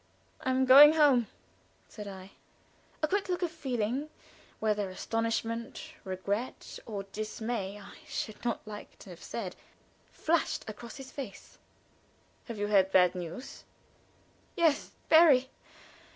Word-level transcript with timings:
"I 0.39 0.49
am 0.49 0.65
going 0.65 0.93
home," 0.93 1.27
said 1.87 2.07
I. 2.07 2.31
A 3.03 3.07
quick 3.07 3.29
look 3.29 3.43
of 3.43 3.51
feeling 3.51 4.09
whether 4.59 4.89
astonishment, 4.89 5.93
regret, 6.03 6.79
or 6.87 7.03
dismay, 7.11 7.79
I 7.79 7.97
should 8.07 8.43
not 8.43 8.67
like 8.67 8.97
to 8.97 9.11
have 9.11 9.21
said 9.21 9.55
flashed 10.11 10.67
across 10.67 10.95
his 10.95 11.11
face. 11.11 11.59
"Have 12.45 12.57
you 12.57 12.65
had 12.65 12.91
bad 12.91 13.13
news?" 13.13 13.63
"Yes, 14.55 14.89
very. 15.07 15.51